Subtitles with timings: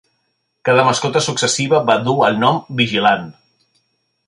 [0.69, 3.31] Cada mascota successiva va dur el nom Vigilant.